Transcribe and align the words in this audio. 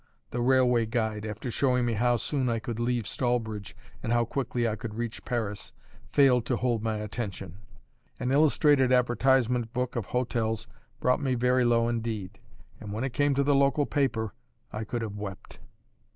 The 0.31 0.41
railway 0.41 0.87
guide, 0.87 1.27
after 1.27 1.51
showing 1.51 1.85
me 1.85 1.93
how 1.93 2.15
soon 2.17 2.49
I 2.49 2.57
could 2.57 2.79
leave 2.79 3.03
Stallbridge 3.07 3.75
and 4.01 4.11
how 4.11 4.25
quickly 4.25 4.67
I 4.67 4.75
could 4.75 4.95
reach 4.95 5.23
Paris, 5.25 5.73
failed 6.11 6.43
to 6.47 6.57
hold 6.57 6.81
my 6.81 6.95
attention. 6.97 7.57
An 8.19 8.31
illustrated 8.31 8.91
advertisement 8.91 9.73
book 9.73 9.95
of 9.95 10.07
hotels 10.07 10.65
brought 10.99 11.21
me 11.21 11.35
very 11.35 11.63
low 11.65 11.87
indeed; 11.87 12.39
and 12.79 12.91
when 12.91 13.03
it 13.03 13.13
came 13.13 13.35
to 13.35 13.43
the 13.43 13.53
local 13.53 13.85
paper, 13.85 14.33
I 14.73 14.85
could 14.85 15.03
have 15.03 15.17
wept. 15.17 15.59